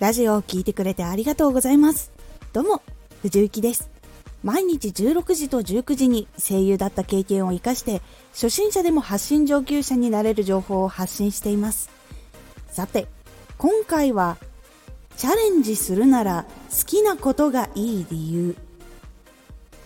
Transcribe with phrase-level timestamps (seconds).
[0.00, 2.12] ラジオを聴いてくれてありがとうございます。
[2.52, 2.82] どうも、
[3.22, 3.90] 藤幸です。
[4.44, 8.00] 毎日16時と19時に声優だった経験を活かして、
[8.32, 11.90] 初心者でも発信上級者になれる情報を発信しています。
[12.70, 13.08] さて、
[13.56, 14.36] 今回は、
[15.16, 18.56] チャレンジするなら好きなことがいい理由。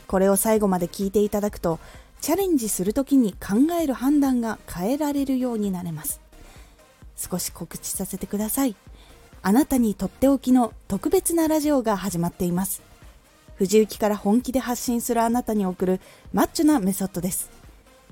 [0.09, 1.79] これを最後まで聞いていただくと、
[2.21, 6.21] チャレンジするときに考える判断が変えられるようになれます。
[7.17, 8.77] 少し告知させてください。
[9.45, 12.81] あなたにとっておきの特別なラジオが始まっています。
[13.57, 16.01] 藤雪から本気で発信するあなたに送る
[16.33, 17.51] マッチョなメソッドです。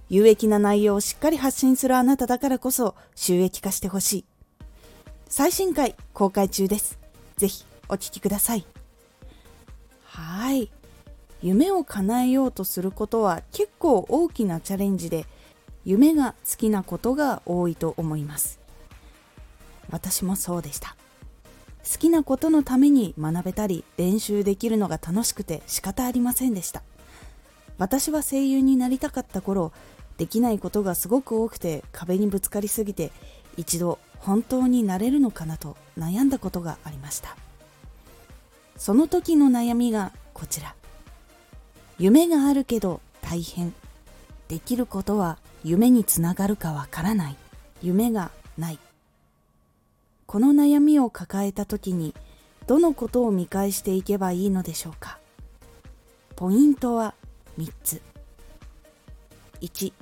[0.08, 4.24] 有益な内容をしっかり発信するあなただからこそ収益化してほしい。
[5.28, 6.98] 最新回公開中です。
[7.36, 8.66] ぜひお聴きください。
[10.06, 10.68] はい。
[11.42, 15.26] 夢を叶えようとすることは結構大きなチャレンジで
[15.84, 18.58] 夢が好きなことが多いと思います。
[19.90, 20.96] 私もそうでした。
[21.84, 26.82] 好きなことのために学べたり練習できるのが楽しくて仕方ありませんでした。
[27.78, 29.72] 私は声優になりたかった頃
[30.18, 33.10] できないことがすごく多くて壁にぶつかりすぎて
[33.56, 37.36] 一度本当になれるのかなと悩んだことがありました。
[38.76, 40.74] その時の悩みがこちら。
[41.98, 43.74] 夢があるけど大変。
[44.48, 47.36] できることは夢につながるかわからない。
[47.82, 48.78] 夢がない。
[50.30, 52.14] この悩みを抱えた時に
[52.68, 55.18] どのことを見返していけばいいのでしょうか？
[56.36, 57.14] ポイントは
[57.58, 58.00] 3つ。
[59.60, 59.92] 1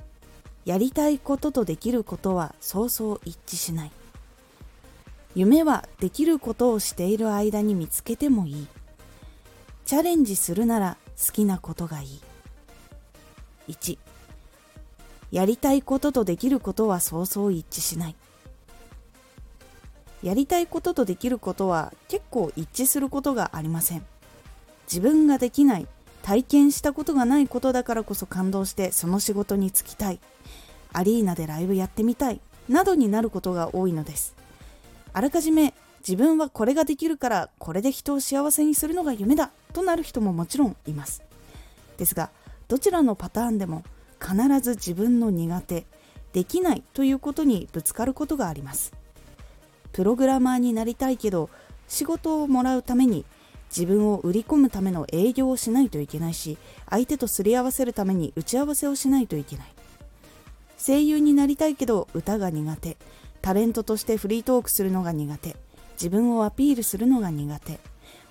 [0.65, 3.91] やりたいこととできることはそうそう一致しない。
[5.33, 8.67] 夢はできることをしている間に見つけてもいい。
[9.85, 12.21] チャレンジするなら好きなことがいい。
[13.67, 13.97] 1
[15.31, 18.15] やりたいこととできることはそうそう一致しない。
[20.23, 24.05] やりたいこととできることは結構一致することがありません。
[24.87, 25.87] 自分ができない
[26.23, 30.19] 体験したことがないことだからこそ感動してその仕事に就きたい
[30.91, 34.35] アリーナでライブやってみたいなどになることが多いのです。
[35.13, 41.23] あらかじめ自分はこれができるからこれで人を幸せにするのが夢だとなる人ももちろんいます。
[41.97, 42.29] ですが
[42.67, 43.83] どちらのパターンでも
[44.19, 45.85] 必ず自分の苦手
[46.33, 48.93] できないということにぶつかることがあります。
[49.91, 51.49] プログラマーになりたいけど
[51.87, 53.25] 仕事をもらうために
[53.75, 56.57] 自分を売り込むための営業をしないといけないし
[56.89, 59.67] 相手とすり合わせるために打ち合わせをしないといけない。
[60.79, 62.97] 声優になりたいけど歌が苦手。
[63.41, 65.55] タレントとしてフリートークするのが苦手。
[65.93, 67.79] 自分をアピールするのが苦手。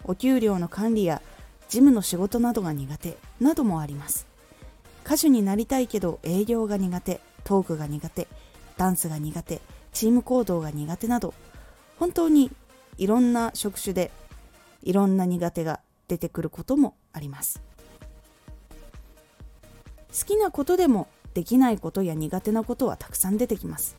[0.05, 1.21] お給料の管理や
[1.69, 3.19] 事務の仕事などが苦手。
[3.41, 4.27] などもあります。
[5.05, 7.21] 歌手になりたいけど営業が苦手。
[7.45, 8.27] トークが苦手。
[8.77, 9.61] ダンスが苦手。
[9.93, 11.35] チーム行動が苦手など
[11.99, 12.51] 本当に
[12.97, 14.11] いろんな職種で
[14.83, 17.61] いろんな苦手が出てくることもあります。
[20.19, 23.97] 好きなことでもできないことや苦手なことはたくさん出てきます。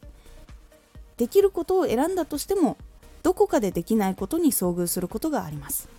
[1.18, 2.78] できることを選んだとしても
[3.24, 5.90] どこかでできないことに遭遇することがあります。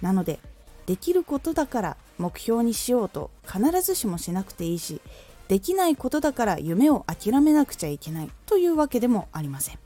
[0.00, 0.40] なので
[0.86, 5.00] できることだから目標にしようと必ずしもしなくていいし
[5.48, 9.81] できないことだから夢を諦めなくちゃいけないというわけでもありません。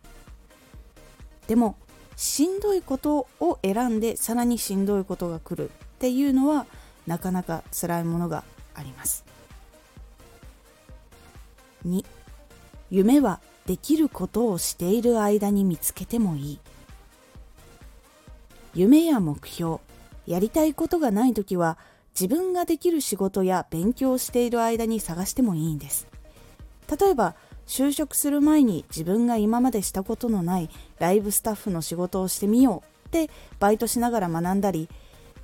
[1.46, 1.76] でも
[2.16, 6.66] しんどいことを選んでさらにしんどいことが来るっていうのは
[7.06, 8.42] なかなか辛いものが
[8.74, 9.24] あります。
[11.86, 12.04] 2
[12.90, 16.58] 夢はできることをしている間に見つけてもいい。
[18.74, 19.78] 夢や目標
[20.26, 21.78] やりたいことがない時は
[22.18, 26.06] 自分ができる仕事や勉強している間に探してもいいんです。
[27.00, 27.34] 例えば
[27.66, 34.88] 就職する前に自分が今までしたことのないライブスタッフの仕事をしてみようってバイトしながら学んだり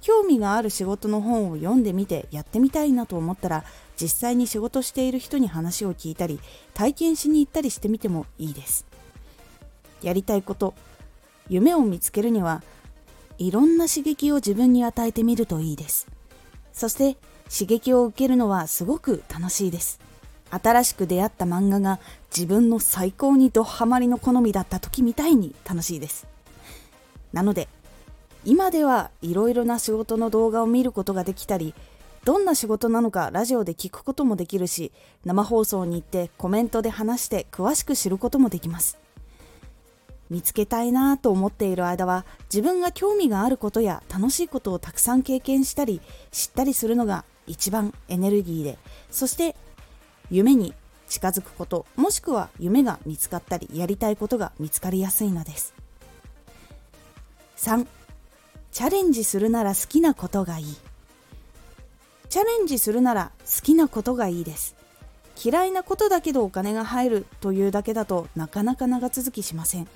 [0.00, 3.64] 興味がある仕事の本を読んでみてやってみたいなと思ったら
[4.00, 6.40] 実際に仕事している人に話を聞いたり
[6.74, 8.84] 体験しに行ったりしてみてもいいです。
[10.02, 10.74] やりたいこと
[11.48, 12.62] 夢を見つけるには
[13.38, 16.08] いろんな刺激を自分に与えてみるといいです。
[16.72, 17.16] そして
[17.52, 20.00] 刺激を受けるのはすごく楽しいです。
[20.52, 21.98] 新しく出会った漫画が
[22.30, 26.26] 自分の最高にドハマりの好みだった時みたいに楽しいです。
[27.32, 27.68] なので
[28.44, 31.74] 今ではいろいろな仕事の動画を見ることができたり
[32.24, 34.92] どんな仕事なのかラジオで聞くこともできるし
[35.24, 38.98] 生放送に行ってコメントで話して詳しく知ることもできます。
[40.28, 46.00] 見つけたいなと思っている間は自分が興味があることや楽しいことをたくさん経験したり
[46.30, 48.78] 知ったりするのが一番エネルギーで
[49.10, 49.56] そして
[50.32, 50.72] 夢に
[51.08, 55.74] 近づくこともしくは夢が見つかったりやりたいことが見つかりやすいのです。
[57.58, 57.86] 3
[58.72, 60.76] チャレンジするなら好きなことがいい。
[62.30, 64.74] チャレンジするなら好きなことがいいです。
[65.44, 69.88] 嫌いなことだけどお金が入るというだけだとなかなか長続きしません。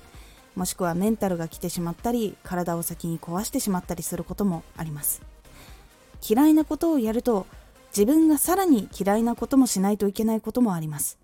[0.55, 5.23] もしくはメンタルが来てしまったり体を先に壊してしまったりすることもあります。
[6.29, 7.47] 嫌いなことをやると
[7.97, 11.17] 自分がさらに嫌いなこともしないといけないこともあります。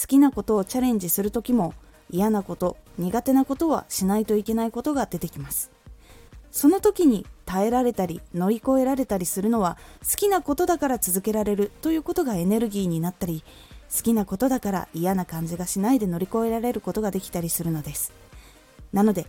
[0.00, 1.74] 好きなことをチャレンジする時も
[2.08, 5.70] 嫌なこと苦手なことはしないといけないことが出てきます。
[6.50, 9.76] その時に耐えられたり乗り越えられたりするのは
[10.10, 13.44] 好きなことだから続けられるということがエネルギーになったり
[13.94, 18.14] 好きなことだから嫌な感じがしないで乗り越えられることができたりするのです。
[18.94, 19.26] なので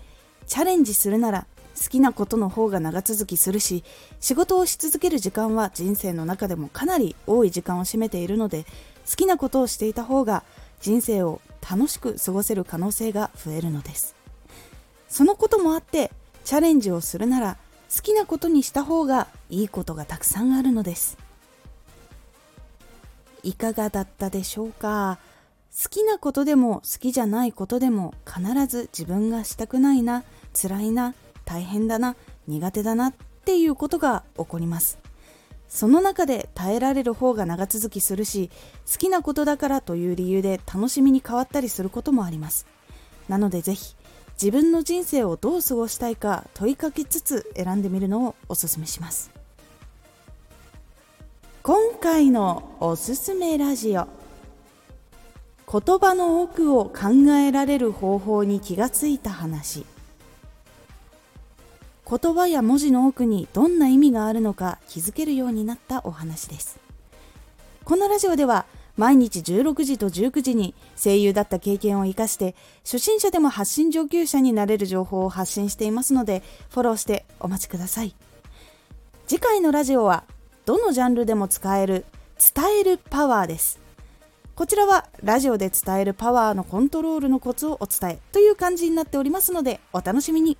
[0.48, 1.48] チャレンジするなら
[1.82, 3.84] 好きなことの方が長続きするし
[4.20, 8.66] 仕事をし続ける時間は人生の中でもかなり多い時間を占めているので
[9.10, 10.44] 好きなことをしていた方が
[10.82, 14.16] 人生を楽しく過ごせる可能性が増えるのです。
[15.08, 16.12] そのこともあって
[16.44, 17.58] チャレンジをするなら
[17.96, 21.18] 好きなことにした方がいいことがたくさんあるのです。
[23.42, 25.18] いかがだったでしょうか？
[25.84, 30.24] 好きなことでも好きじゃないことでも必ず自分がしたくないな
[30.54, 31.14] 辛いな
[31.50, 32.16] 大変だな
[32.48, 33.14] 苦手だなっ
[33.44, 35.00] ていうことが起こります。
[35.68, 38.50] その中で耐えられる方が長続きするし
[38.92, 42.68] 好きなことだからという理由で楽しみに変わったりすることもあります。
[43.28, 43.96] なのでぜひ
[44.34, 49.32] 自分の人生をどう過ごしたいか問いかけつつ選んでみるのをおすすめします。
[51.64, 54.08] 今回のおすすめラジオ。
[55.72, 59.86] 言葉の奥を考えられる方法に気がついた話。
[62.10, 66.80] 言葉や文字の奥にどんな意味があるのか気づけるようになったお話です。
[67.84, 68.66] このラジオでは
[68.98, 76.42] 毎日16時と19時に声優だった経験を活かして初心者でも発信上級者になれる情報を発信していますので
[76.72, 78.16] フォローしてお待ちください。
[79.28, 80.24] 次回のラジオは
[80.66, 82.06] どのジャンルでも使える
[82.56, 83.80] 伝えるパワーです。
[84.56, 90.58] こちらはラジオで伝えるパワーのコントロールのコツをお伝えという感じになっておりますのでお楽しみに。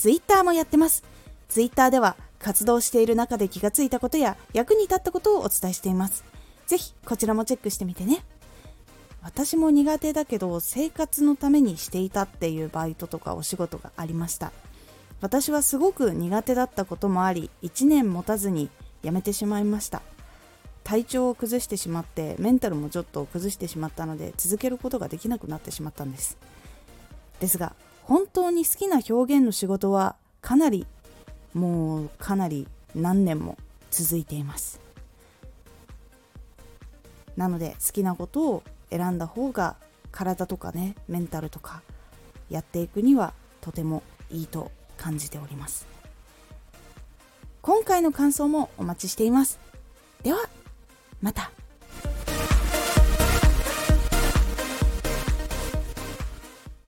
[0.00, 1.04] Twitter もやってます。
[1.50, 6.24] Twitter では活動している中で気がついたことや役に立ったことをお伝えしています。
[6.66, 8.24] ぜひこちらもチェックしてみてね。
[9.20, 14.52] 私も苦手だけど生活のためにしていたっていうバイトとかお仕事がありました。
[15.20, 18.70] 私はすごく苦手だったこともあり1年持たずに
[19.02, 20.00] 辞めてしまいました。
[20.82, 26.38] 体調を崩してしまってメンタルもちょっと崩してしまったので続けることができなくなってしまったんです。
[27.38, 27.74] ですが
[28.10, 30.84] 本当に好きな表現の仕事はかなり
[31.54, 33.56] もうかなり何年も
[33.92, 34.80] 続いています。
[37.36, 39.76] なので好きなことを選んだ方が
[40.10, 41.82] 体とかねメンタルとか
[42.50, 45.86] やっていくにはとてもいいと感じております。
[47.62, 49.60] 今回の感想もお待ちしています。
[50.24, 50.48] では
[51.22, 51.52] また。